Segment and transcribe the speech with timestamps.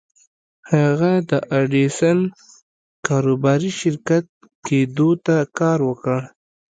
[0.71, 2.17] هغه د ايډېسن
[3.07, 4.11] کاروباري شريک
[4.67, 6.19] کېدو ته کار وکړ.